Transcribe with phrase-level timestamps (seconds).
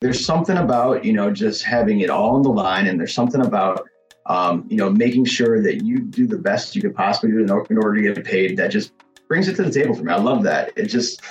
[0.00, 3.44] there's something about you know just having it all on the line, and there's something
[3.44, 3.86] about
[4.26, 7.50] um, you know making sure that you do the best you could possibly do in
[7.50, 8.56] order to get paid.
[8.56, 8.92] That just
[9.28, 10.12] brings it to the table for me.
[10.12, 10.72] I love that.
[10.76, 11.22] It just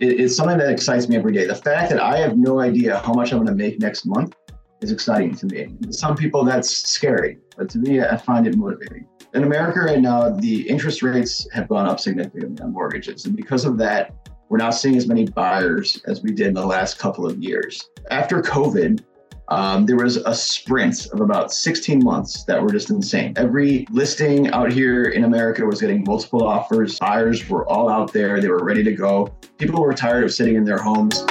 [0.00, 1.46] it, it's something that excites me every day.
[1.46, 4.34] The fact that I have no idea how much I'm going to make next month
[4.80, 5.76] is exciting to me.
[5.90, 9.06] Some people that's scary, but to me, I find it motivating.
[9.34, 13.64] In America right now, the interest rates have gone up significantly on mortgages, and because
[13.64, 14.14] of that,
[14.48, 17.82] we're not seeing as many buyers as we did in the last couple of years.
[18.10, 19.02] After COVID,
[19.48, 23.34] um, there was a sprint of about 16 months that were just insane.
[23.36, 26.98] Every listing out here in America was getting multiple offers.
[26.98, 29.34] Buyers were all out there, they were ready to go.
[29.58, 31.24] People were tired of sitting in their homes.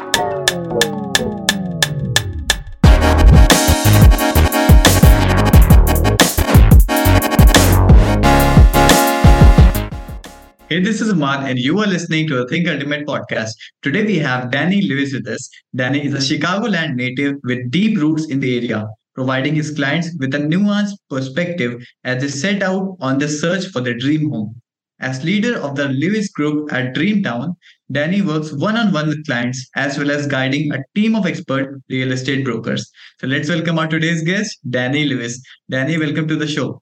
[10.73, 13.51] Hey, this is Aman, and you are listening to the Think Ultimate podcast.
[13.83, 15.47] Today we have Danny Lewis with us.
[15.75, 20.33] Danny is a Chicagoland native with deep roots in the area, providing his clients with
[20.33, 24.59] a nuanced perspective as they set out on the search for their dream home.
[24.99, 27.55] As leader of the Lewis Group at Dream Town,
[27.91, 31.83] Danny works one on one with clients as well as guiding a team of expert
[31.87, 32.91] real estate brokers.
[33.19, 35.39] So let's welcome our today's guest, Danny Lewis.
[35.69, 36.81] Danny, welcome to the show.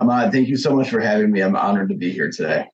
[0.00, 1.40] Ahmad, thank you so much for having me.
[1.40, 2.66] I'm honored to be here today.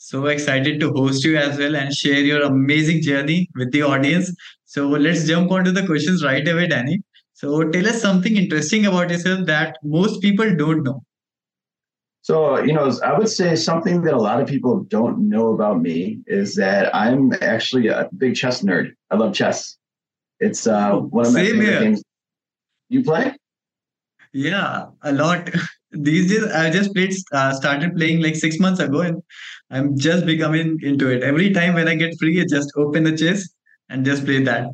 [0.00, 4.32] So excited to host you as well and share your amazing journey with the audience.
[4.64, 7.02] So let's jump onto the questions right away, Danny.
[7.32, 11.02] So tell us something interesting about yourself that most people don't know.
[12.22, 15.80] So, you know, I would say something that a lot of people don't know about
[15.80, 18.92] me is that I'm actually a big chess nerd.
[19.10, 19.78] I love chess.
[20.38, 21.80] It's uh, one of my favorite here.
[21.80, 22.04] games.
[22.88, 23.34] You play?
[24.32, 25.50] Yeah, a lot.
[25.92, 29.22] These days, I just played, uh, started playing like six months ago, and
[29.70, 31.22] I'm just becoming into it.
[31.22, 33.48] Every time when I get free, I just open the chess
[33.88, 34.70] and just play that.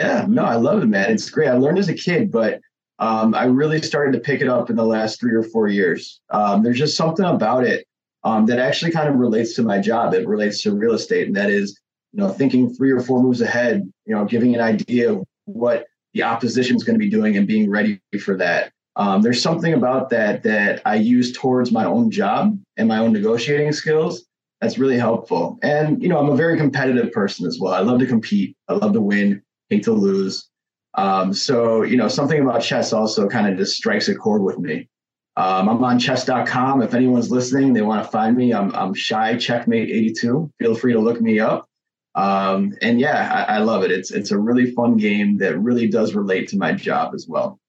[0.00, 1.10] Yeah, no, I love it, man.
[1.10, 1.48] It's great.
[1.48, 2.60] I learned as a kid, but
[2.98, 6.20] um, I really started to pick it up in the last three or four years.
[6.30, 7.86] Um, there's just something about it
[8.24, 10.14] um, that actually kind of relates to my job.
[10.14, 11.80] It relates to real estate, and that is,
[12.12, 13.90] you know, thinking three or four moves ahead.
[14.04, 17.46] You know, giving an idea of what the opposition is going to be doing and
[17.46, 18.72] being ready for that.
[18.98, 23.12] Um, there's something about that that I use towards my own job and my own
[23.12, 24.24] negotiating skills.
[24.60, 25.56] That's really helpful.
[25.62, 27.72] And you know, I'm a very competitive person as well.
[27.72, 28.56] I love to compete.
[28.66, 29.40] I love to win.
[29.70, 30.48] Hate to lose.
[30.94, 34.58] Um, so you know, something about chess also kind of just strikes a chord with
[34.58, 34.88] me.
[35.36, 36.82] Um, I'm on chess.com.
[36.82, 38.52] If anyone's listening, they want to find me.
[38.52, 40.50] I'm, I'm shy checkmate 82.
[40.58, 41.68] Feel free to look me up.
[42.16, 43.92] Um, and yeah, I, I love it.
[43.92, 47.60] It's it's a really fun game that really does relate to my job as well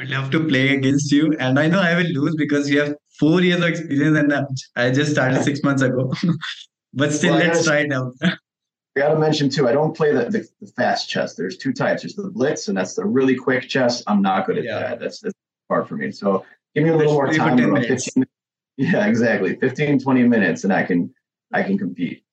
[0.00, 1.36] would love to play against you.
[1.38, 4.46] And I know I will lose because you have four years of experience and uh,
[4.76, 6.12] I just started six months ago.
[6.94, 8.12] but still, well, let's try it now.
[8.22, 11.34] I got to mention too, I don't play the, the, the, fast chess.
[11.34, 12.02] There's two types.
[12.02, 14.02] There's the blitz, and that's the really quick chess.
[14.06, 14.80] I'm not good at yeah.
[14.80, 15.00] that.
[15.00, 15.34] That's, that's
[15.68, 16.10] hard for me.
[16.10, 16.44] So
[16.74, 17.56] give me a little more time.
[17.56, 18.24] 15,
[18.76, 19.56] yeah, exactly.
[19.56, 21.14] 15, 20 minutes, and I can
[21.52, 22.24] I can compete.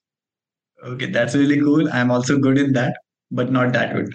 [0.84, 1.92] Okay, that's really cool.
[1.92, 2.98] I'm also good in that,
[3.30, 4.10] but not that good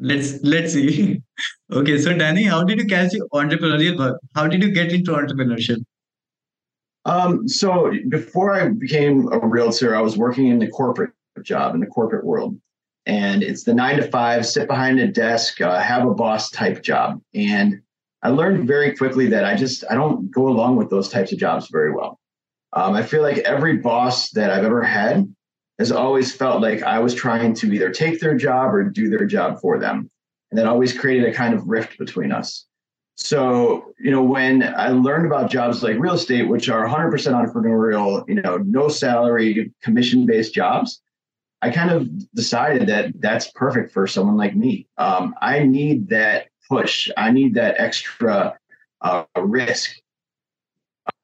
[0.00, 1.22] let's let's see.
[1.72, 4.20] Okay so danny how did you catch entrepreneurial work?
[4.34, 5.84] How did you get into entrepreneurship?
[7.04, 11.12] Um, so before i became a realtor i was working in the corporate
[11.42, 12.58] job in the corporate world.
[13.06, 16.82] And it's the nine to five sit behind a desk uh, have a boss type
[16.82, 17.20] job.
[17.34, 17.80] And
[18.22, 21.38] i learned very quickly that i just i don't go along with those types of
[21.38, 22.18] jobs very well.
[22.72, 25.32] Um, i feel like every boss that i've ever had
[25.80, 29.24] has always felt like I was trying to either take their job or do their
[29.24, 30.10] job for them.
[30.50, 32.66] And that always created a kind of rift between us.
[33.16, 38.28] So, you know, when I learned about jobs like real estate, which are 100% entrepreneurial,
[38.28, 41.00] you know, no salary, commission based jobs,
[41.62, 44.86] I kind of decided that that's perfect for someone like me.
[44.98, 48.58] Um, I need that push, I need that extra
[49.00, 49.96] uh, risk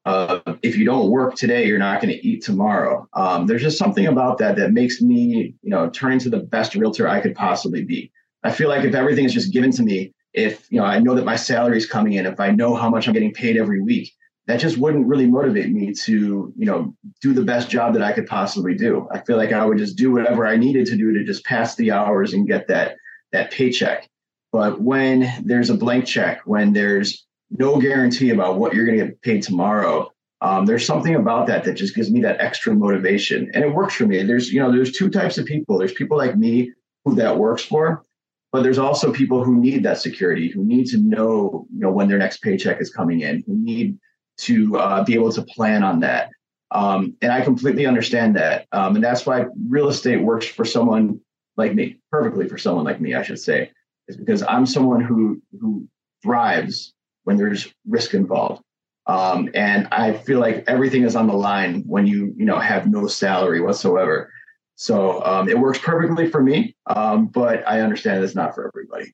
[0.06, 3.08] uh, if you don't work today, you're not going to eat tomorrow.
[3.14, 6.76] Um, there's just something about that that makes me, you know, turn into the best
[6.76, 8.12] realtor I could possibly be.
[8.44, 11.16] I feel like if everything is just given to me, if you know, I know
[11.16, 13.80] that my salary is coming in, if I know how much I'm getting paid every
[13.80, 14.12] week,
[14.46, 18.12] that just wouldn't really motivate me to, you know, do the best job that I
[18.12, 19.08] could possibly do.
[19.10, 21.74] I feel like I would just do whatever I needed to do to just pass
[21.74, 22.96] the hours and get that
[23.32, 24.08] that paycheck.
[24.52, 29.06] But when there's a blank check, when there's no guarantee about what you're going to
[29.06, 30.10] get paid tomorrow.
[30.40, 33.94] Um, there's something about that that just gives me that extra motivation, and it works
[33.94, 34.22] for me.
[34.22, 35.78] There's you know there's two types of people.
[35.78, 36.72] There's people like me
[37.04, 38.04] who that works for,
[38.52, 42.08] but there's also people who need that security, who need to know you know when
[42.08, 43.98] their next paycheck is coming in, who need
[44.38, 46.28] to uh, be able to plan on that.
[46.70, 51.18] Um, and I completely understand that, um, and that's why real estate works for someone
[51.56, 53.70] like me, perfectly for someone like me, I should say,
[54.08, 55.88] is because I'm someone who who
[56.22, 56.92] thrives
[57.26, 58.62] when there's risk involved.
[59.06, 62.88] Um, and I feel like everything is on the line when you you know have
[62.88, 64.30] no salary whatsoever.
[64.76, 69.12] So um, it works perfectly for me, um, but I understand it's not for everybody.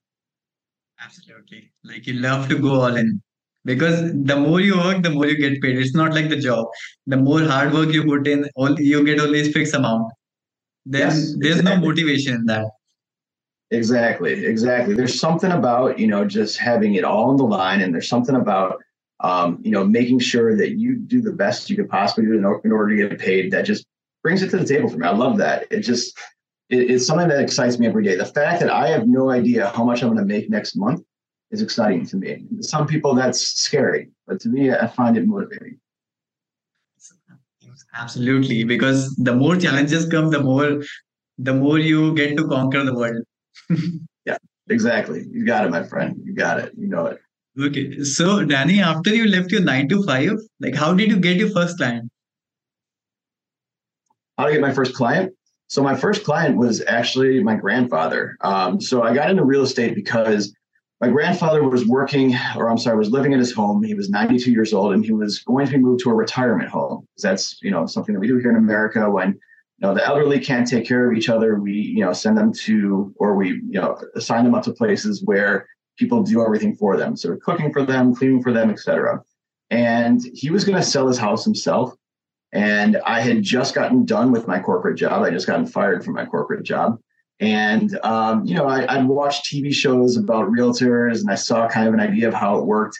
[1.02, 3.20] Absolutely, like you love to go all in
[3.64, 4.00] because
[4.30, 5.78] the more you work, the more you get paid.
[5.78, 6.66] It's not like the job.
[7.06, 10.12] The more hard work you put in, all you get only a fixed amount.
[10.84, 11.80] Then yes, there's exactly.
[11.80, 12.66] no motivation in that.
[13.72, 14.94] Exactly, exactly.
[14.94, 18.36] There's something about you know just having it all on the line, and there's something
[18.36, 18.82] about
[19.22, 22.44] um, you know, making sure that you do the best you could possibly do in,
[22.44, 23.52] order to get paid.
[23.52, 23.86] That just
[24.22, 25.06] brings it to the table for me.
[25.06, 25.66] I love that.
[25.70, 26.18] It just
[26.68, 28.16] it, it's something that excites me every day.
[28.16, 31.02] The fact that I have no idea how much I'm going to make next month
[31.52, 32.44] is exciting to me.
[32.60, 35.78] Some people that's scary, but to me, I find it motivating.
[37.94, 40.82] Absolutely, because the more challenges come, the more
[41.38, 43.22] the more you get to conquer the world.
[44.26, 44.38] yeah,
[44.68, 45.24] exactly.
[45.30, 46.20] You got it, my friend.
[46.24, 46.72] You got it.
[46.76, 47.20] You know it.
[47.60, 48.02] Okay.
[48.02, 51.50] So, Danny, after you left your nine to five, like how did you get your
[51.50, 52.10] first client?
[54.38, 55.34] How to get my first client?
[55.68, 58.36] So, my first client was actually my grandfather.
[58.40, 60.54] Um, so, I got into real estate because
[61.02, 63.82] my grandfather was working, or I'm sorry, was living in his home.
[63.82, 66.70] He was 92 years old, and he was going to be moved to a retirement
[66.70, 67.06] home.
[67.20, 69.38] That's you know something that we do here in America when
[69.82, 71.58] know the elderly can't take care of each other.
[71.58, 75.22] We you know send them to, or we you know assign them up to places
[75.24, 75.66] where
[75.98, 77.16] people do everything for them.
[77.16, 79.22] So cooking for them, cleaning for them, etc.
[79.70, 81.94] And he was going to sell his house himself.
[82.52, 85.22] And I had just gotten done with my corporate job.
[85.22, 86.98] I just gotten fired from my corporate job.
[87.40, 91.88] And, um, you know, I, I'd watched TV shows about realtors and I saw kind
[91.88, 92.96] of an idea of how it worked.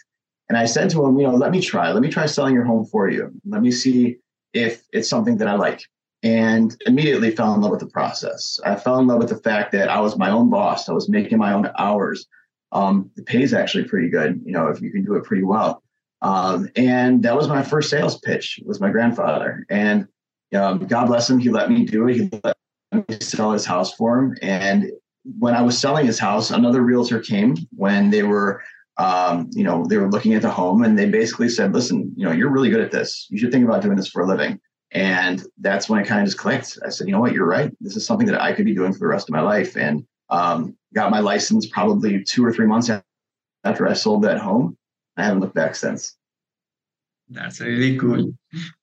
[0.49, 2.65] And I said to him, you know, let me try, let me try selling your
[2.65, 3.31] home for you.
[3.45, 4.17] Let me see
[4.53, 5.83] if it's something that I like.
[6.23, 8.57] And immediately fell in love with the process.
[8.65, 10.87] I fell in love with the fact that I was my own boss.
[10.87, 12.27] I was making my own hours
[12.73, 15.43] um, the pay is actually pretty good, you know, if you can do it pretty
[15.43, 15.83] well.
[16.21, 19.65] Um, and that was my first sales pitch was my grandfather.
[19.69, 20.07] And
[20.55, 22.15] um, God bless him, he let me do it.
[22.15, 22.57] He let
[22.91, 24.35] me sell his house for him.
[24.41, 24.91] And
[25.37, 28.63] when I was selling his house, another realtor came when they were,
[28.97, 32.25] um, you know, they were looking at the home and they basically said, listen, you
[32.25, 33.27] know, you're really good at this.
[33.29, 34.59] You should think about doing this for a living.
[34.93, 36.77] And that's when it kind of just clicked.
[36.85, 37.71] I said, you know what, you're right.
[37.81, 39.75] This is something that I could be doing for the rest of my life.
[39.75, 42.91] And um, got my license probably two or three months
[43.63, 44.77] after I sold that home.
[45.17, 46.15] I haven't looked back since.
[47.29, 48.33] That's really cool.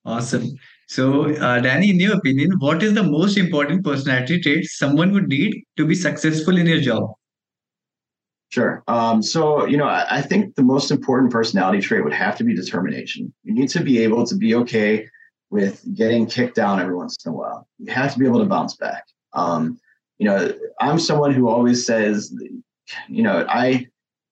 [0.05, 0.51] Awesome.
[0.89, 5.29] So, uh, Danny, in your opinion, what is the most important personality trait someone would
[5.29, 7.13] need to be successful in your job?
[8.49, 8.83] Sure.
[8.89, 12.43] Um, so, you know, I, I, think the most important personality trait would have to
[12.43, 13.33] be determination.
[13.45, 15.07] You need to be able to be okay
[15.51, 17.67] with getting kicked down every once in a while.
[17.79, 19.05] You have to be able to bounce back.
[19.33, 19.79] Um,
[20.19, 22.33] you know, I'm someone who always says,
[23.09, 23.87] you know, I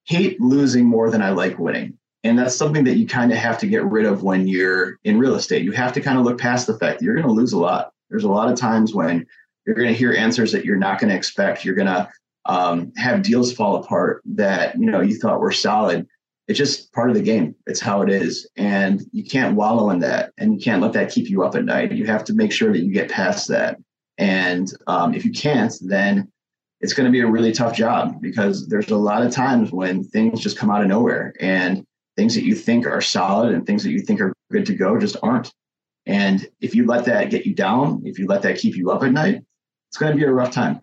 [0.05, 1.99] hate losing more than I like winning.
[2.25, 5.19] And that's something that you kind of have to get rid of when you're in
[5.19, 5.63] real estate.
[5.63, 7.59] You have to kind of look past the fact that you're going to lose a
[7.59, 7.93] lot.
[8.11, 9.27] There's a lot of times when
[9.67, 11.65] you're going to hear answers that you're not going to expect.
[11.65, 12.09] You're going to
[12.47, 16.07] um, have deals fall apart that you know you thought were solid.
[16.49, 17.55] It's just part of the game.
[17.67, 21.13] It's how it is, and you can't wallow in that, and you can't let that
[21.13, 21.93] keep you up at night.
[21.93, 23.79] You have to make sure that you get past that
[24.19, 26.31] and um, if you can't, then
[26.81, 30.05] it's going to be a really tough job because there's a lot of times when
[30.05, 31.85] things just come out of nowhere and
[32.17, 34.99] things that you think are solid and things that you think are good to go
[34.99, 35.53] just aren't.
[36.05, 39.05] And if you let that get you down, if you let that keep you up
[39.05, 39.43] at night,
[39.89, 40.81] it's going to be a rough time.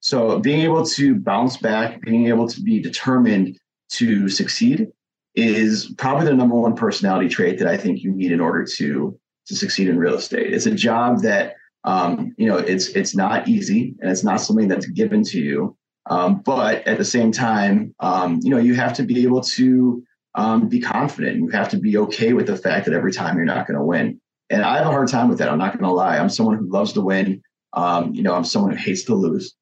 [0.00, 3.58] So being able to bounce back, being able to be determined
[3.92, 4.88] to succeed
[5.34, 9.18] is probably the number one personality trait that I think you need in order to
[9.46, 10.54] to succeed in real estate.
[10.54, 14.68] It's a job that um, you know, it's it's not easy and it's not something
[14.68, 15.76] that's given to you.
[16.06, 20.02] Um, but at the same time, um, you know, you have to be able to
[20.34, 21.36] um, be confident.
[21.36, 23.84] You have to be okay with the fact that every time you're not going to
[23.84, 24.20] win.
[24.50, 25.48] And I have a hard time with that.
[25.48, 26.18] I'm not going to lie.
[26.18, 27.42] I'm someone who loves to win.
[27.72, 29.54] Um, you know, I'm someone who hates to lose.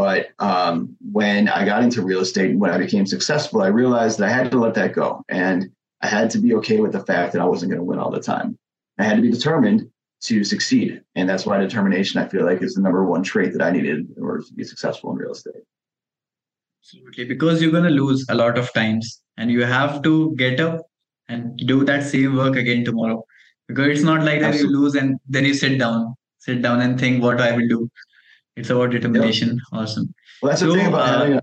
[0.00, 4.18] But um, when I got into real estate and when I became successful, I realized
[4.18, 5.22] that I had to let that go.
[5.28, 7.98] And I had to be okay with the fact that I wasn't going to win
[7.98, 8.58] all the time.
[8.98, 9.90] I had to be determined
[10.22, 11.02] to succeed.
[11.16, 14.16] And that's why determination, I feel like, is the number one trait that I needed
[14.16, 15.64] in order to be successful in real estate.
[16.82, 17.26] Absolutely.
[17.26, 20.80] Because you're going to lose a lot of times and you have to get up
[21.28, 23.22] and do that same work again tomorrow.
[23.68, 26.98] Because it's not like that you lose and then you sit down, sit down and
[26.98, 27.90] think what do I will do.
[28.60, 29.48] It's about determination.
[29.48, 29.58] Yep.
[29.72, 30.14] Awesome.
[30.42, 31.42] Well, that's so, the thing about uh, having a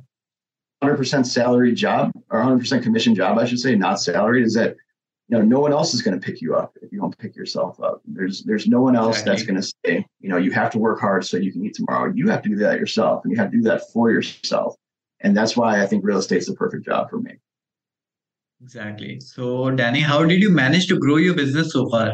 [0.84, 4.76] 100% salary job or 100% commission job, I should say, not salary, is that
[5.30, 7.36] you know, no one else is going to pick you up if you don't pick
[7.36, 8.02] yourself up.
[8.06, 9.32] There's there's no one else exactly.
[9.32, 11.74] that's going to say, you know, you have to work hard so you can eat
[11.74, 12.12] tomorrow.
[12.16, 14.76] You have to do that yourself, and you have to do that for yourself.
[15.20, 17.34] And that's why I think real estate's the perfect job for me.
[18.62, 19.20] Exactly.
[19.20, 22.14] So, Danny, how did you manage to grow your business so far?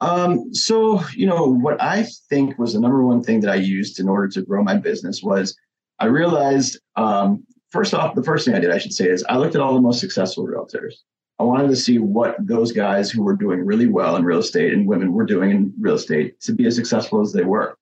[0.00, 3.98] Um, so, you know, what I think was the number one thing that I used
[3.98, 5.56] in order to grow my business was
[5.98, 9.38] I realized, um, first off, the first thing I did, I should say, is I
[9.38, 10.94] looked at all the most successful realtors.
[11.38, 14.72] I wanted to see what those guys who were doing really well in real estate
[14.72, 17.78] and women were doing in real estate to be as successful as they were.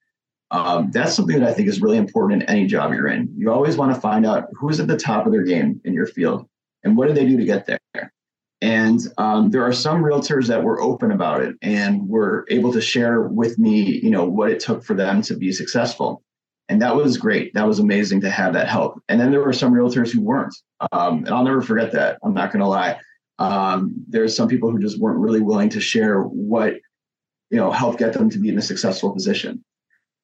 [0.51, 3.33] Um, that's something that I think is really important in any job you're in.
[3.37, 6.07] You always want to find out who's at the top of their game in your
[6.07, 6.49] field
[6.85, 8.13] and what do they do to get there.
[8.65, 12.81] And um, there are some realtors that were open about it and were able to
[12.81, 16.23] share with me, you know, what it took for them to be successful.
[16.71, 17.53] And that was great.
[17.53, 18.99] That was amazing to have that help.
[19.11, 20.57] And then there were some realtors who weren't.
[20.93, 22.19] Um, and I'll never forget that.
[22.25, 22.99] I'm not going to lie.
[23.39, 26.73] Um, there's some people who just weren't really willing to share what,
[27.51, 29.63] you know, helped get them to be in a successful position.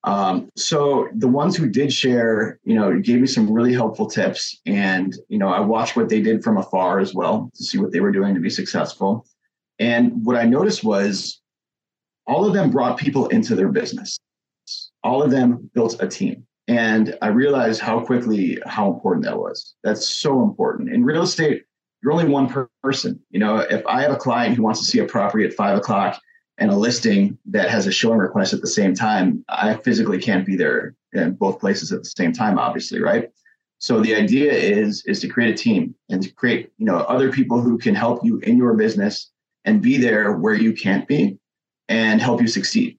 [0.04, 4.58] Um, so the ones who did share, you know, gave me some really helpful tips,
[4.64, 7.92] and you know, I watched what they did from afar as well to see what
[7.92, 9.26] they were doing to be successful.
[9.78, 11.40] And what I noticed was
[12.26, 14.18] all of them brought people into their business.
[15.02, 16.46] All of them built a team.
[16.68, 19.74] And I realized how quickly how important that was.
[19.82, 20.92] That's so important.
[20.92, 21.64] In real estate,
[22.02, 23.20] you're only one person.
[23.30, 25.76] You know, if I have a client who wants to see a property at five
[25.76, 26.20] o'clock
[26.60, 30.46] and a listing that has a showing request at the same time, I physically can't
[30.46, 33.30] be there in both places at the same time, obviously, right?
[33.78, 37.32] So the idea is is to create a team and to create, you know, other
[37.32, 39.30] people who can help you in your business
[39.64, 41.38] and be there where you can't be
[41.88, 42.98] and help you succeed.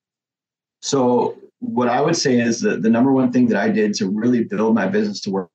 [0.81, 4.09] So what I would say is that the number one thing that I did to
[4.09, 5.47] really build my business to where,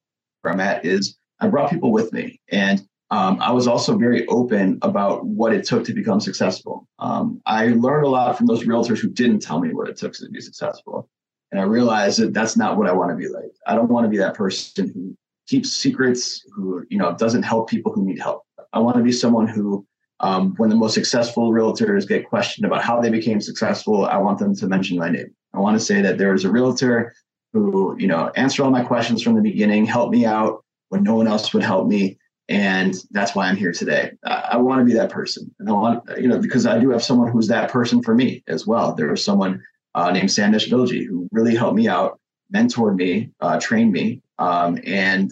[0.45, 2.41] I'm at is I brought people with me.
[2.53, 6.89] And um, I was also very open about what it took to become successful.
[6.99, 10.13] Um, I learned a lot from those realtors who didn't tell me what it took
[10.15, 11.09] to be successful.
[11.53, 13.53] And I realized that that's not what I want to be like.
[13.67, 17.71] I don't want to be that person who keeps secrets, who you know doesn't help
[17.71, 18.43] people who need help.
[18.73, 19.87] I want to be someone who,
[20.19, 24.41] um, when the most successful realtors get questioned about how they became successful, I want
[24.41, 25.33] them to mention my name.
[25.55, 27.15] I want to say that there was a realtor
[27.53, 31.15] who you know answered all my questions from the beginning, helped me out when no
[31.15, 32.19] one else would help me
[32.49, 34.13] and that's why I'm here today.
[34.25, 36.91] I, I want to be that person, and I want you know because I do
[36.91, 38.95] have someone who's that person for me as well.
[38.95, 39.63] There was someone
[39.95, 42.21] uh, named Sandesh Vilji who really helped me out,
[42.55, 45.31] mentored me, uh, trained me, um, and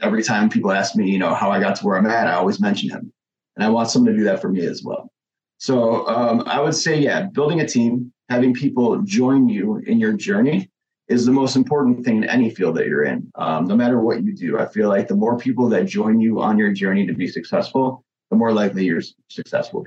[0.00, 2.34] every time people ask me, you know, how I got to where I'm at, I
[2.34, 3.12] always mention him,
[3.56, 5.12] and I want someone to do that for me as well.
[5.58, 10.12] So um, I would say, yeah, building a team, having people join you in your
[10.12, 10.70] journey
[11.08, 13.30] is the most important thing in any field that you're in.
[13.34, 16.40] Um, no matter what you do, I feel like the more people that join you
[16.40, 19.86] on your journey to be successful, the more likely you're successful.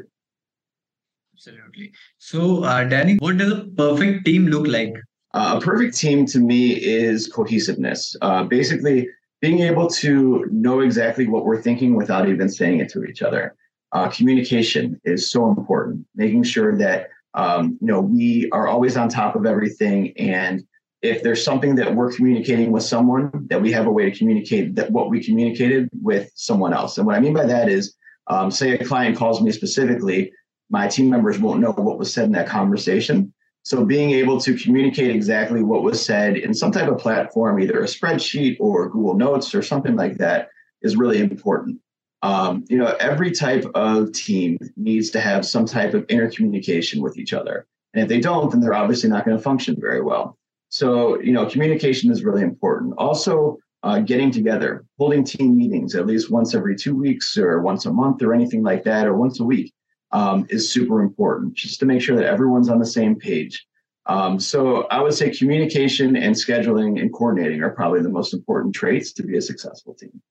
[1.36, 1.92] Absolutely.
[2.18, 4.94] So, uh, Danny, what does a perfect team look like?
[5.34, 8.16] Uh, a perfect team to me is cohesiveness.
[8.22, 9.08] Uh, basically,
[9.42, 13.56] being able to know exactly what we're thinking without even saying it to each other.
[13.92, 16.06] Uh, communication is so important.
[16.16, 20.64] Making sure that um, you know we are always on top of everything and
[21.02, 24.76] if there's something that we're communicating with someone, that we have a way to communicate
[24.76, 26.98] that what we communicated with someone else.
[26.98, 27.96] And what I mean by that is,
[28.28, 30.32] um, say a client calls me specifically,
[30.70, 33.34] my team members won't know what was said in that conversation.
[33.64, 37.80] So being able to communicate exactly what was said in some type of platform, either
[37.80, 40.50] a spreadsheet or Google Notes or something like that,
[40.82, 41.80] is really important.
[42.24, 47.18] Um, you know, every type of team needs to have some type of intercommunication with
[47.18, 47.68] each other.
[47.94, 50.38] And if they don't, then they're obviously not going to function very well.
[50.72, 52.94] So, you know, communication is really important.
[52.98, 57.86] Also, uh, getting together, holding team meetings at least once every two weeks or once
[57.86, 59.74] a month or anything like that, or once a week
[60.14, 63.66] um, is super important just to make sure that everyone's on the same page.
[64.06, 68.74] Um, so, I would say communication and scheduling and coordinating are probably the most important
[68.74, 70.22] traits to be a successful team.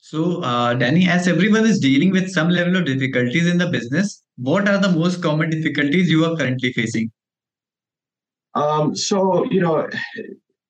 [0.00, 4.24] So, uh, Danny, as everyone is dealing with some level of difficulties in the business,
[4.38, 7.12] what are the most common difficulties you are currently facing?
[8.54, 9.88] Um, so you know,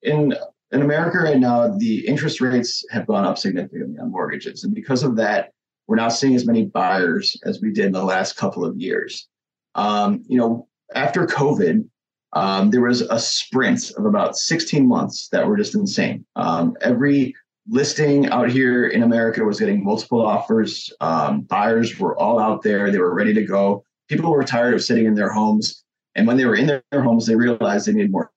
[0.02, 0.34] in
[0.72, 5.02] in America right now, the interest rates have gone up significantly on mortgages, and because
[5.02, 5.52] of that,
[5.86, 9.28] we're not seeing as many buyers as we did in the last couple of years.
[9.74, 11.88] Um, you know, after COVID,
[12.32, 16.24] um, there was a sprint of about 16 months that were just insane.
[16.36, 17.34] Um, every
[17.68, 20.92] listing out here in America was getting multiple offers.
[21.00, 23.84] Um, buyers were all out there; they were ready to go.
[24.08, 27.26] People were tired of sitting in their homes and when they were in their homes,
[27.26, 28.30] they realized they needed more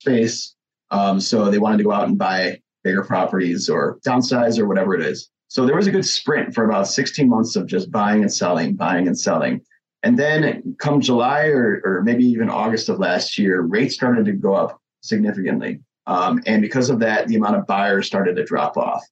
[0.00, 0.54] space.
[0.90, 4.94] Um, so they wanted to go out and buy bigger properties or downsize or whatever
[4.94, 5.30] it is.
[5.48, 8.74] So there was a good sprint for about 16 months of just buying and selling,
[8.74, 9.60] buying and selling.
[10.02, 14.32] And then come July or, or maybe even August of last year, rates started to
[14.32, 15.80] go up significantly.
[16.06, 19.02] Um, and because of that, the amount of buyers started to drop off.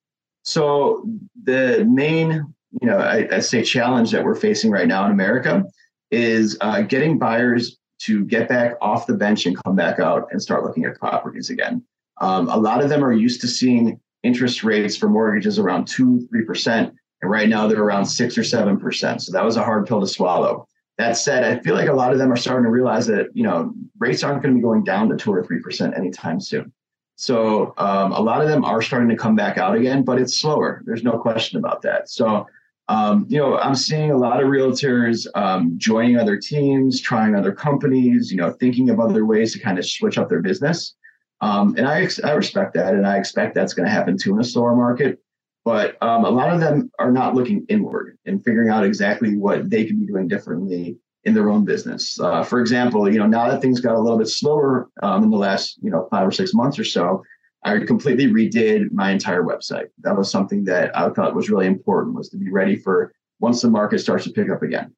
[0.43, 1.05] So
[1.45, 5.65] the main, you know, I, I say challenge that we're facing right now in America
[6.11, 10.41] is uh, getting buyers to get back off the bench and come back out and
[10.41, 11.85] start looking at properties again.
[12.21, 16.27] Um, a lot of them are used to seeing interest rates for mortgages around two,
[16.29, 19.23] three percent, and right now they're around six or seven percent.
[19.23, 20.67] So that was a hard pill to swallow.
[20.97, 23.45] That said, I feel like a lot of them are starting to realize that you
[23.45, 26.73] know rates aren't going to be going down to two or three percent anytime soon.
[27.17, 30.39] So um, a lot of them are starting to come back out again, but it's
[30.39, 30.83] slower.
[30.87, 32.09] There's no question about that.
[32.09, 32.47] So
[32.89, 37.53] um, you know, I'm seeing a lot of realtors um, joining other teams, trying other
[37.53, 40.95] companies, you know, thinking of other ways to kind of switch up their business.
[41.41, 44.41] Um, and I, I respect that, and I expect that's going to happen too in
[44.41, 45.21] a slower market.
[45.65, 49.69] But um, a lot of them are not looking inward and figuring out exactly what
[49.69, 52.19] they could be doing differently in their own business.
[52.19, 55.31] Uh, for example, you know, now that things got a little bit slower um, in
[55.31, 57.23] the last, you know, five or six months or so,
[57.69, 59.89] I completely redid my entire website.
[60.01, 63.63] That was something that I thought was really important was to be ready for once
[63.63, 64.95] the market starts to pick up again.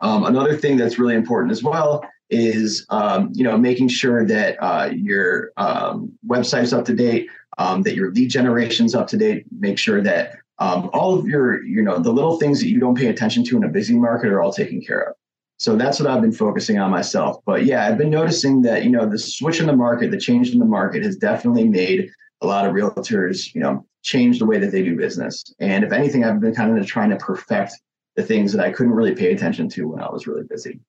[0.00, 4.56] Um, another thing that's really important as well is um, you know making sure that
[4.62, 7.28] uh, your um, website's up to date,
[7.58, 9.44] um, that your lead generation's up to date.
[9.56, 12.96] Make sure that um, all of your you know the little things that you don't
[12.96, 15.14] pay attention to in a busy market are all taken care of.
[15.62, 17.36] So that's what I've been focusing on myself.
[17.46, 20.50] But yeah, I've been noticing that, you know, the switch in the market, the change
[20.50, 24.58] in the market has definitely made a lot of realtors, you know, change the way
[24.58, 25.54] that they do business.
[25.60, 27.74] And if anything, I've been kind of trying to perfect
[28.16, 30.80] the things that I couldn't really pay attention to when I was really busy.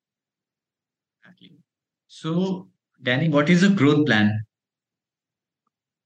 [2.08, 2.68] So,
[3.04, 4.44] Danny, what is the growth plan?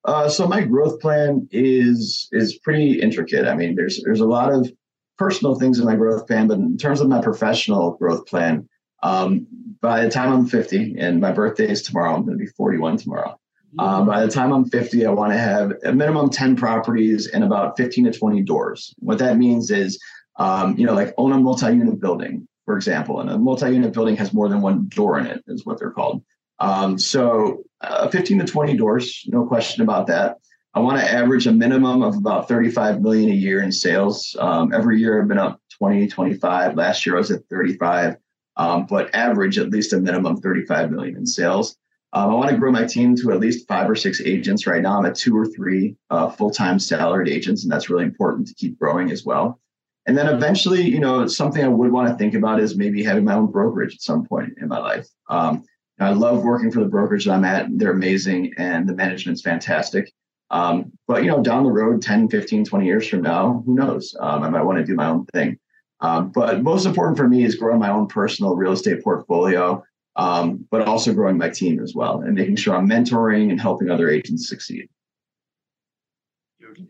[0.03, 3.47] Uh, so my growth plan is is pretty intricate.
[3.47, 4.69] I mean, there's there's a lot of
[5.17, 8.67] personal things in my growth plan, but in terms of my professional growth plan,
[9.03, 9.47] um,
[9.81, 12.97] by the time I'm 50 and my birthday is tomorrow, I'm going to be 41
[12.97, 13.39] tomorrow.
[13.79, 17.43] Um, by the time I'm 50, I want to have a minimum 10 properties and
[17.43, 18.93] about 15 to 20 doors.
[18.99, 19.99] What that means is,
[20.37, 24.33] um, you know, like own a multi-unit building, for example, and a multi-unit building has
[24.33, 26.23] more than one door in it, is what they're called.
[26.59, 30.37] Um, so, uh, 15 to 20 doors, no question about that.
[30.77, 34.35] I want to average a minimum of about 35 million a year in sales.
[34.39, 36.75] Um, every year I've been up 20, 25.
[36.75, 38.17] Last year I was at 35,
[38.57, 41.75] um, but average at least a minimum 35 million in sales.
[42.13, 44.67] Um, I want to grow my team to at least five or six agents.
[44.67, 48.47] Right now I'm at two or three uh, full-time salaried agents, and that's really important
[48.49, 49.59] to keep growing as well.
[50.05, 53.23] And then eventually, you know, something I would want to think about is maybe having
[53.23, 55.07] my own brokerage at some point in my life.
[55.27, 55.63] Um,
[55.99, 57.65] I love working for the brokerage that I'm at.
[57.71, 60.13] They're amazing and the management's fantastic.
[60.49, 64.15] Um, but you know, down the road, 10, 15, 20 years from now, who knows?
[64.19, 65.57] Um, I might want to do my own thing.
[65.99, 69.83] Um, but most important for me is growing my own personal real estate portfolio,
[70.15, 73.89] um, but also growing my team as well and making sure I'm mentoring and helping
[73.89, 74.87] other agents succeed.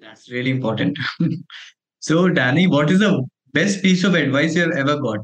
[0.02, 0.98] That's really important.
[2.00, 5.20] so, Danny, what is the best piece of advice you've ever got?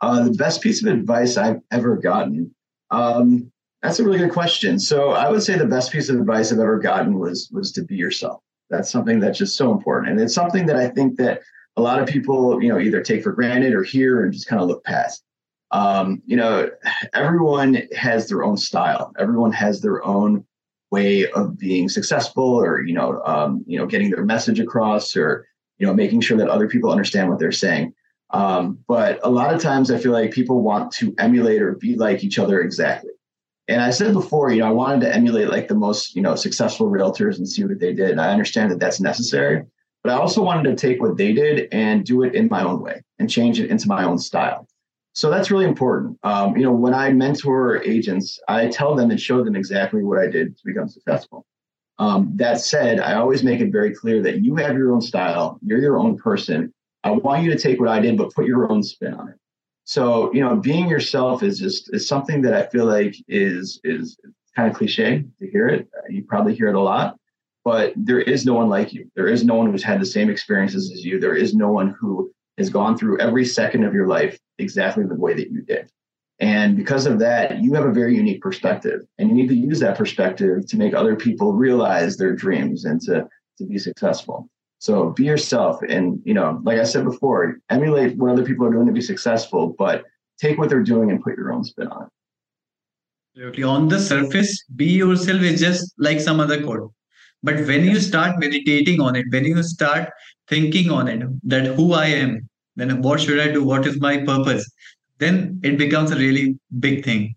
[0.00, 2.54] Uh, the best piece of advice I've ever gotten.
[2.90, 4.78] Um, that's a really good question.
[4.78, 7.82] So I would say the best piece of advice I've ever gotten was was to
[7.82, 8.42] be yourself.
[8.68, 11.40] That's something that's just so important, and it's something that I think that
[11.76, 14.60] a lot of people, you know, either take for granted or hear and just kind
[14.60, 15.24] of look past.
[15.70, 16.68] Um, you know,
[17.14, 19.12] everyone has their own style.
[19.18, 20.44] Everyone has their own
[20.90, 25.46] way of being successful, or you know, um, you know, getting their message across, or
[25.78, 27.94] you know, making sure that other people understand what they're saying.
[28.32, 31.96] Um, but a lot of times, I feel like people want to emulate or be
[31.96, 33.10] like each other exactly.
[33.70, 36.34] And I said before, you know, I wanted to emulate like the most, you know,
[36.34, 38.10] successful realtors and see what they did.
[38.10, 39.62] And I understand that that's necessary,
[40.02, 42.82] but I also wanted to take what they did and do it in my own
[42.82, 44.66] way and change it into my own style.
[45.12, 46.18] So that's really important.
[46.24, 50.18] Um, you know, when I mentor agents, I tell them and show them exactly what
[50.18, 51.46] I did to become successful.
[52.00, 55.60] Um, that said, I always make it very clear that you have your own style,
[55.62, 56.74] you're your own person.
[57.04, 59.36] I want you to take what I did, but put your own spin on it.
[59.90, 64.16] So, you know, being yourself is just is something that I feel like is is
[64.54, 65.88] kind of cliche to hear it.
[66.08, 67.18] You probably hear it a lot,
[67.64, 69.10] but there is no one like you.
[69.16, 71.18] There is no one who's had the same experiences as you.
[71.18, 75.16] There is no one who has gone through every second of your life exactly the
[75.16, 75.90] way that you did.
[76.38, 79.00] And because of that, you have a very unique perspective.
[79.18, 83.00] And you need to use that perspective to make other people realize their dreams and
[83.06, 84.48] to, to be successful.
[84.80, 85.80] So be yourself.
[85.82, 89.00] And, you know, like I said before, emulate what other people are doing to be
[89.02, 90.04] successful, but
[90.38, 92.08] take what they're doing and put your own spin on it.
[93.36, 93.62] Absolutely.
[93.62, 96.90] On the surface, be yourself is just like some other code.
[97.42, 100.10] but when you start meditating on it when you start
[100.48, 102.32] thinking on it that who i am
[102.76, 104.66] then what should i do what is my purpose
[105.18, 107.34] then it becomes a really big thing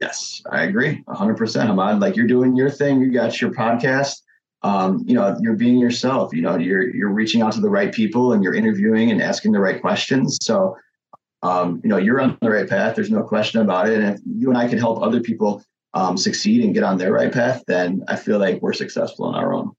[0.00, 1.36] yes i agree 100%
[1.72, 2.00] Hamad.
[2.00, 4.22] like you're doing your thing you got your podcast
[4.62, 7.92] um, you know you're being yourself you know you're you're reaching out to the right
[7.92, 10.38] people and you're interviewing and asking the right questions.
[10.42, 10.76] So
[11.42, 14.00] um, you know you're on the right path there's no question about it.
[14.00, 15.62] And if you and i can help other people
[15.94, 19.34] um, succeed and get on their right path then i feel like we're successful on
[19.34, 19.70] our own.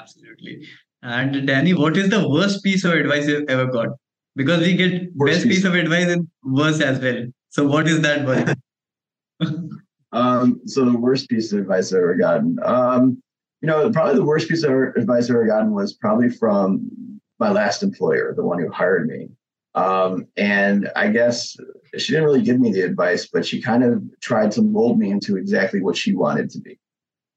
[0.00, 0.66] Absolutely.
[1.02, 3.88] And danny what is the worst piece of advice you've ever got?
[4.36, 5.56] Because we get worst best piece.
[5.56, 5.64] piece.
[5.64, 7.26] of advice and worst as well.
[7.50, 9.70] So what is that one?
[10.14, 13.20] Um, so the worst piece of advice i've ever gotten um,
[13.64, 17.50] you know, probably the worst piece of advice I ever gotten was probably from my
[17.50, 19.30] last employer, the one who hired me.
[19.74, 21.56] Um, and I guess
[21.96, 25.10] she didn't really give me the advice, but she kind of tried to mold me
[25.10, 26.78] into exactly what she wanted to be.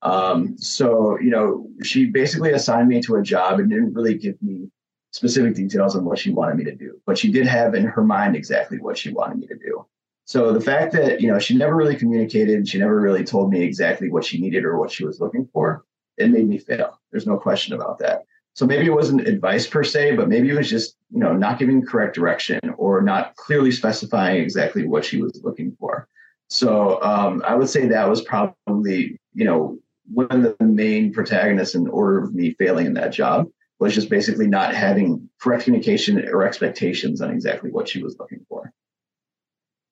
[0.01, 4.35] Um, so, you know, she basically assigned me to a job and didn't really give
[4.41, 4.69] me
[5.11, 8.03] specific details on what she wanted me to do, but she did have in her
[8.03, 9.85] mind exactly what she wanted me to do.
[10.25, 13.61] So the fact that, you know, she never really communicated, she never really told me
[13.61, 15.85] exactly what she needed or what she was looking for
[16.17, 16.99] it made me fail.
[17.12, 18.23] There's no question about that.
[18.53, 21.60] So maybe it wasn't advice per se, but maybe it was just, you know, not
[21.60, 26.08] giving correct direction or not clearly specifying exactly what she was looking for.
[26.49, 29.77] So um, I would say that was probably, you know,
[30.12, 33.47] one of the main protagonists in order of me failing in that job
[33.80, 38.43] was just basically not having correct communication or expectations on exactly what she was looking
[38.49, 38.73] for.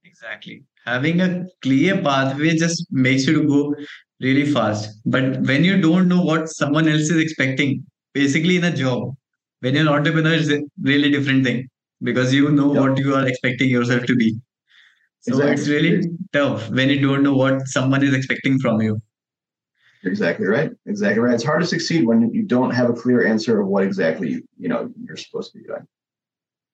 [0.04, 0.64] Exactly.
[0.86, 3.76] Having a clear pathway just makes you to go
[4.20, 5.00] really fast.
[5.06, 9.16] But when you don't know what someone else is expecting, basically in a job,
[9.60, 11.68] when you're an entrepreneur, it's a really different thing
[12.02, 14.38] because you know what you are expecting yourself to be.
[15.22, 15.54] So exactly.
[15.54, 19.02] it's really tough when you don't know what someone is expecting from you.
[20.04, 20.70] Exactly right.
[20.86, 21.34] Exactly right.
[21.34, 24.44] It's hard to succeed when you don't have a clear answer of what exactly you,
[24.58, 25.88] you know you're supposed to be doing.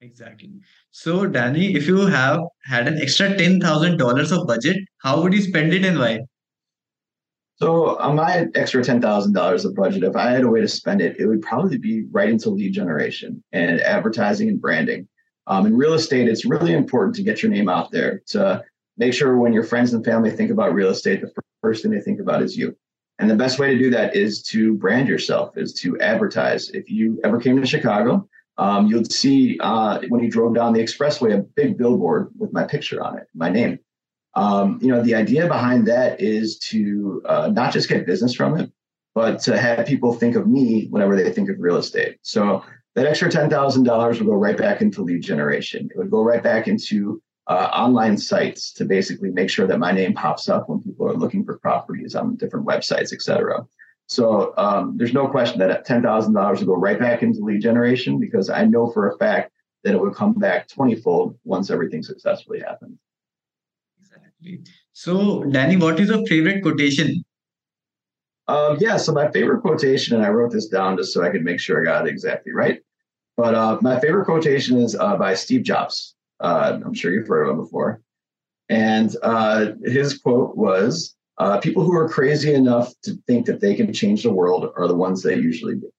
[0.01, 0.51] Exactly.
[0.89, 5.33] So, Danny, if you have had an extra ten thousand dollars of budget, how would
[5.33, 6.19] you spend it and why?
[7.61, 10.67] So on my extra ten thousand dollars of budget, if I had a way to
[10.67, 15.07] spend it, it would probably be right into lead generation and advertising and branding.
[15.45, 18.63] Um, in real estate, it's really important to get your name out there to
[18.97, 22.01] make sure when your friends and family think about real estate, the first thing they
[22.01, 22.75] think about is you.
[23.19, 26.69] And the best way to do that is to brand yourself, is to advertise.
[26.69, 30.81] If you ever came to Chicago, um, you'll see uh, when you drove down the
[30.81, 33.77] expressway a big billboard with my picture on it, my name.
[34.33, 38.57] Um, you know, the idea behind that is to uh, not just get business from
[38.59, 38.71] it,
[39.13, 42.17] but to have people think of me whenever they think of real estate.
[42.21, 42.63] So
[42.95, 45.89] that extra ten thousand dollars will go right back into lead generation.
[45.91, 49.91] It would go right back into uh, online sites to basically make sure that my
[49.91, 53.65] name pops up when people are looking for properties on different websites, et cetera.
[54.07, 57.61] So um, there's no question that ten thousand dollars will go right back into lead
[57.61, 59.51] generation because I know for a fact
[59.83, 62.97] that it would come back twentyfold once everything successfully happens.
[64.93, 67.23] So, Danny, what is your favorite quotation?
[68.47, 71.43] Um, yeah, so my favorite quotation, and I wrote this down just so I could
[71.43, 72.81] make sure I got it exactly right.
[73.37, 76.15] But uh, my favorite quotation is uh, by Steve Jobs.
[76.39, 78.01] Uh, I'm sure you've heard of him before.
[78.69, 83.75] And uh, his quote was uh, People who are crazy enough to think that they
[83.75, 85.91] can change the world are the ones that usually do.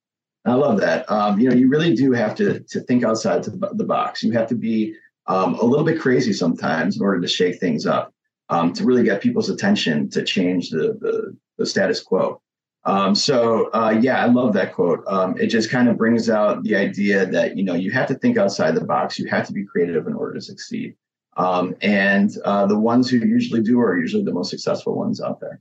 [0.45, 1.11] I love that.
[1.11, 4.23] Um, you know, you really do have to, to think outside the box.
[4.23, 4.95] You have to be
[5.27, 8.13] um, a little bit crazy sometimes in order to shake things up
[8.49, 12.41] um, to really get people's attention to change the, the, the status quo.
[12.85, 15.05] Um, so uh, yeah, I love that quote.
[15.07, 18.15] Um, it just kind of brings out the idea that you know you have to
[18.15, 19.19] think outside the box.
[19.19, 20.97] You have to be creative in order to succeed.
[21.37, 25.41] Um, and uh, the ones who usually do are usually the most successful ones out
[25.41, 25.61] there.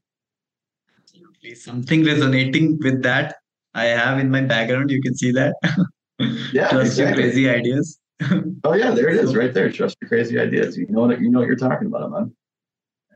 [0.99, 3.35] Absolutely, something resonating with that
[3.75, 4.89] I have in my background.
[4.89, 5.53] You can see that.
[6.51, 7.03] yeah, trust exactly.
[7.03, 7.99] your crazy ideas.
[8.63, 9.71] oh yeah, there it is, right there.
[9.71, 10.75] Trust your crazy ideas.
[10.75, 12.35] You know what you know what you're talking about, man.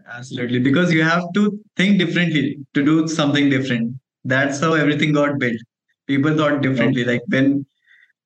[0.07, 3.95] Absolutely, because you have to think differently to do something different.
[4.23, 5.57] That's how everything got built.
[6.07, 7.03] People thought differently.
[7.03, 7.65] Like when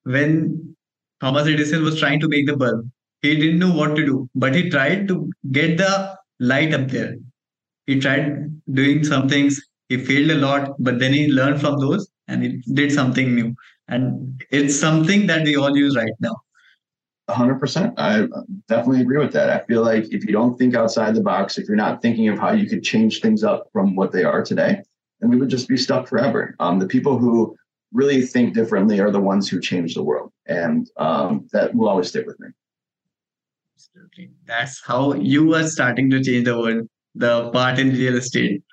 [0.03, 0.75] when
[1.21, 2.89] Thomas Edison was trying to make the bulb,
[3.21, 7.15] he didn't know what to do, but he tried to get the light up there.
[7.87, 9.59] He tried doing some things.
[9.89, 13.55] He failed a lot, but then he learned from those and he did something new.
[13.87, 16.35] And it's something that we all use right now.
[17.29, 17.93] 100%.
[17.97, 18.27] I
[18.67, 19.49] definitely agree with that.
[19.49, 22.39] I feel like if you don't think outside the box, if you're not thinking of
[22.39, 24.81] how you could change things up from what they are today,
[25.19, 26.55] then we would just be stuck forever.
[26.59, 27.55] Um, the people who
[27.91, 30.31] really think differently are the ones who change the world.
[30.47, 32.49] And um, that will always stick with me.
[33.75, 34.31] Absolutely.
[34.45, 38.63] That's how you are starting to change the world, the part in real estate.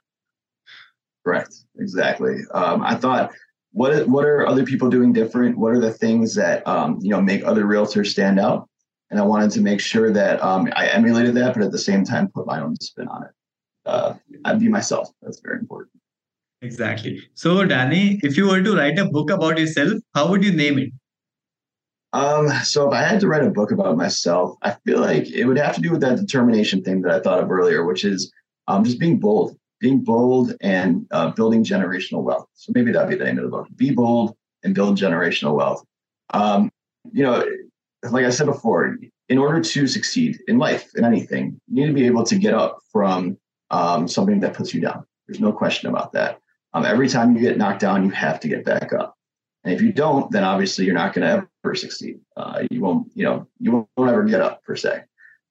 [1.25, 1.55] Correct.
[1.79, 2.37] Exactly.
[2.53, 3.33] Um, I thought,
[3.77, 5.59] what what are other people doing different?
[5.59, 8.69] What are the things that um, you know make other realtors stand out?
[9.11, 12.03] And I wanted to make sure that um, I emulated that, but at the same
[12.03, 13.31] time put my own spin on it.
[13.85, 15.11] Uh, I'd be myself.
[15.23, 15.93] That's very important.
[16.63, 17.23] Exactly.
[17.35, 20.79] So, Danny, if you were to write a book about yourself, how would you name
[20.79, 20.91] it?
[22.15, 25.45] Um, so if I had to write a book about myself, I feel like it
[25.45, 28.33] would have to do with that determination thing that I thought of earlier, which is
[28.69, 32.47] um, just being bold, being bold and uh, building generational wealth.
[32.55, 33.69] So maybe that'd be the name of the book.
[33.77, 35.85] Be bold and build generational wealth.
[36.33, 36.71] Um,
[37.13, 37.45] you know,
[38.11, 38.97] like I said before,
[39.29, 42.55] in order to succeed in life, in anything, you need to be able to get
[42.55, 43.39] up from
[43.71, 45.05] um, something that puts you down.
[45.27, 46.39] There's no question about that.
[46.73, 49.17] Um, every time you get knocked down, you have to get back up.
[49.65, 52.21] And if you don't, then obviously you're not going to ever succeed.
[52.37, 55.03] Uh, you won't, you know, you won't ever get up per se.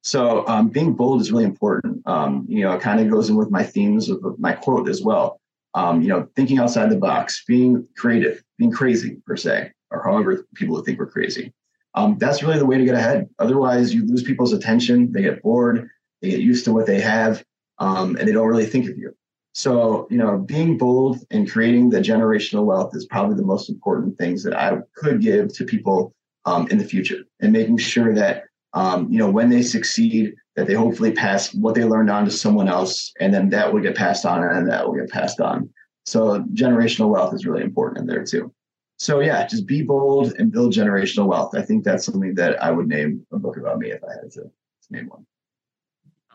[0.06, 2.00] So um, being bold is really important.
[2.06, 5.02] Um, you know, it kind of goes in with my themes of my quote as
[5.02, 5.40] well.
[5.74, 10.46] Um, you know, thinking outside the box, being creative, being crazy per se, or however
[10.54, 11.52] people think we're crazy.
[11.94, 13.28] Um, that's really the way to get ahead.
[13.40, 15.10] Otherwise, you lose people's attention.
[15.10, 15.88] They get bored.
[16.22, 17.44] They get used to what they have,
[17.78, 19.12] um, and they don't really think of you.
[19.54, 24.18] So, you know, being bold and creating the generational wealth is probably the most important
[24.18, 26.14] things that I could give to people
[26.44, 28.44] um, in the future and making sure that,
[28.76, 32.30] um, you know, when they succeed, that they hopefully pass what they learned on to
[32.30, 35.68] someone else and then that will get passed on and that will get passed on.
[36.04, 38.52] So generational wealth is really important in there too.
[38.98, 41.54] So yeah, just be bold and build generational wealth.
[41.54, 44.30] I think that's something that I would name a book about me if I had
[44.32, 44.50] to
[44.90, 45.26] name one.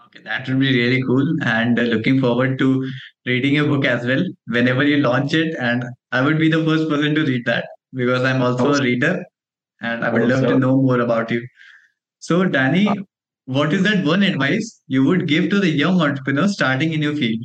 [0.08, 1.27] Okay, that would be really cool.
[1.43, 2.88] And uh, looking forward to
[3.25, 5.56] reading your book as well whenever you launch it.
[5.60, 9.23] And I would be the first person to read that because I'm also a reader
[9.82, 11.47] and I would love to know more about you.
[12.21, 12.88] So, Danny,
[13.45, 17.15] what is that one advice you would give to the young entrepreneur starting in your
[17.15, 17.43] field?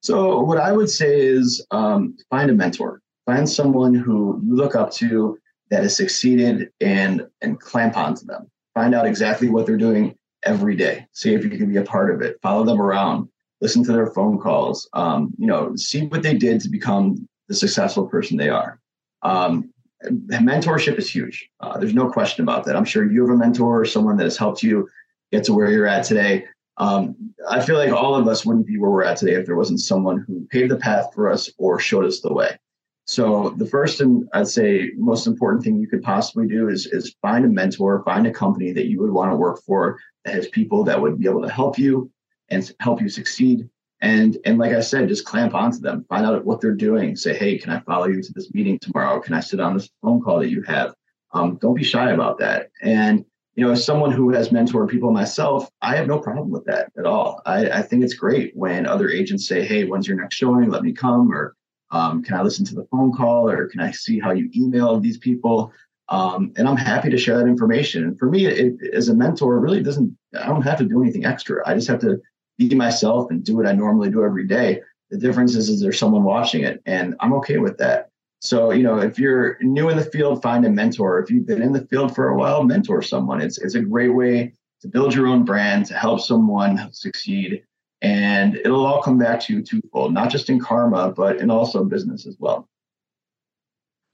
[0.00, 4.74] So, what I would say is um, find a mentor, find someone who you look
[4.74, 8.50] up to that has succeeded and and clamp onto them.
[8.72, 11.06] Find out exactly what they're doing every day.
[11.12, 12.38] See if you can be a part of it.
[12.40, 13.28] Follow them around.
[13.60, 14.88] Listen to their phone calls.
[14.94, 18.80] Um, you know, see what they did to become the successful person they are.
[19.20, 19.70] Um,
[20.08, 21.50] mentorship is huge.
[21.60, 22.76] Uh, there's no question about that.
[22.76, 24.88] I'm sure you have a mentor or someone that has helped you
[25.32, 26.46] get to where you're at today.
[26.78, 29.56] Um, I feel like all of us wouldn't be where we're at today if there
[29.56, 32.56] wasn't someone who paved the path for us or showed us the way.
[33.04, 37.16] So the first and I'd say most important thing you could possibly do is is
[37.20, 40.48] find a mentor, find a company that you would want to work for that has
[40.48, 42.10] people that would be able to help you
[42.50, 43.68] and help you succeed.
[44.02, 47.16] And and like I said, just clamp onto them, find out what they're doing.
[47.16, 49.20] Say, hey, can I follow you to this meeting tomorrow?
[49.20, 50.94] Can I sit on this phone call that you have?
[51.32, 52.70] Um, don't be shy about that.
[52.82, 53.24] And
[53.56, 56.90] you know, as someone who has mentored people myself, I have no problem with that
[56.96, 57.42] at all.
[57.44, 60.70] I, I think it's great when other agents say, hey, when's your next showing?
[60.70, 61.54] Let me come or
[61.90, 65.02] um, can I listen to the phone call or can I see how you emailed
[65.02, 65.72] these people?
[66.08, 68.04] Um, and I'm happy to share that information.
[68.04, 71.24] And for me, it, as a mentor, really doesn't, I don't have to do anything
[71.24, 71.62] extra.
[71.68, 72.20] I just have to
[72.68, 74.82] be myself and do what I normally do every day.
[75.10, 78.10] The difference is, is there's someone watching it and I'm okay with that.
[78.40, 81.18] So, you know, if you're new in the field, find a mentor.
[81.20, 83.40] If you've been in the field for a while, mentor someone.
[83.40, 87.62] It's, it's a great way to build your own brand, to help someone succeed
[88.02, 91.84] and it'll all come back to you twofold, not just in karma, but in also
[91.84, 92.66] business as well.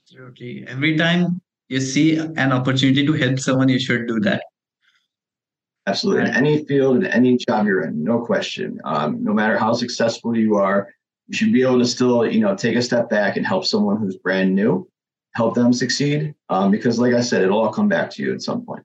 [0.02, 0.66] Absolutely.
[0.66, 4.42] Every time you see an opportunity to help someone, you should do that.
[5.86, 6.22] Absolutely.
[6.22, 8.80] In any field, in any job you're in, no question.
[8.84, 10.88] Um, no matter how successful you are,
[11.28, 13.98] you should be able to still, you know, take a step back and help someone
[13.98, 14.88] who's brand new,
[15.34, 16.34] help them succeed.
[16.48, 18.82] Um, because, like I said, it'll all come back to you at some point.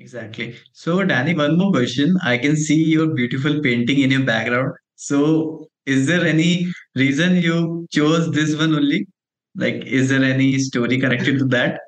[0.00, 0.56] Exactly.
[0.72, 2.16] So, Danny, one more question.
[2.24, 4.74] I can see your beautiful painting in your background.
[4.96, 9.06] So, is there any reason you chose this one only?
[9.54, 11.80] Like, is there any story connected to that?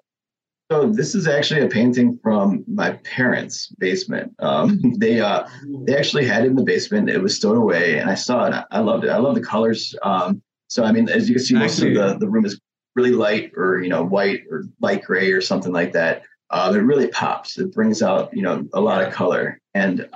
[0.70, 4.35] So this is actually a painting from my parents' basement.
[4.38, 5.46] Um, they uh,
[5.85, 7.11] they actually had it in the basement.
[7.11, 8.64] It was stowed away, and I saw it.
[8.70, 9.11] I loved it.
[9.11, 9.94] I love the colors.
[10.03, 12.61] Um, so I mean, as you can see, most of the, the room is
[12.96, 16.79] really light, or you know, white or light gray, or something like that uh, it
[16.79, 17.59] really pops.
[17.59, 19.61] It brings out, you know, a lot of color.
[19.74, 20.09] And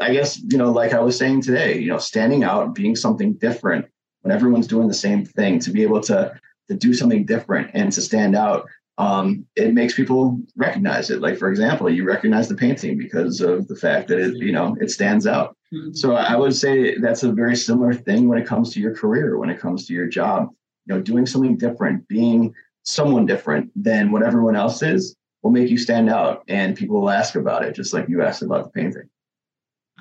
[0.00, 3.34] I guess, you know, like I was saying today, you know, standing out, being something
[3.34, 3.86] different
[4.22, 7.92] when everyone's doing the same thing, to be able to to do something different and
[7.92, 8.68] to stand out,
[8.98, 11.20] um, it makes people recognize it.
[11.20, 14.76] Like for example, you recognize the painting because of the fact that it, you know,
[14.80, 15.56] it stands out.
[15.72, 15.92] Mm-hmm.
[15.92, 19.38] So I would say that's a very similar thing when it comes to your career,
[19.38, 20.50] when it comes to your job.
[20.86, 22.54] You know, doing something different, being
[22.84, 27.10] someone different than what everyone else is will make you stand out and people will
[27.10, 29.08] ask about it, just like you asked about the painting.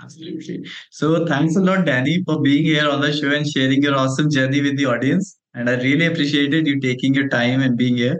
[0.01, 0.65] Absolutely.
[0.91, 4.29] So thanks a lot, Danny, for being here on the show and sharing your awesome
[4.29, 5.37] journey with the audience.
[5.53, 8.19] And I really appreciated you taking your time and being here.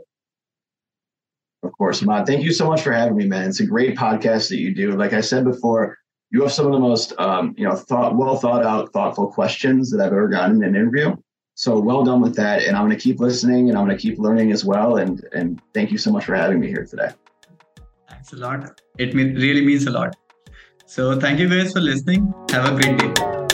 [1.66, 2.26] Of course, Ahmad.
[2.26, 3.50] Thank you so much for having me, man.
[3.50, 4.92] It's a great podcast that you do.
[4.92, 5.98] Like I said before,
[6.32, 9.92] you have some of the most um, you know thought well thought out, thoughtful questions
[9.92, 11.16] that I've ever gotten in an interview.
[11.56, 12.64] So well done with that.
[12.64, 14.98] And I'm going to keep listening and I'm going to keep learning as well.
[14.98, 17.10] And and thank you so much for having me here today.
[18.10, 18.82] Thanks a lot.
[18.98, 20.16] It really means a lot.
[20.86, 22.34] So thank you guys for listening.
[22.52, 23.45] Have a great day.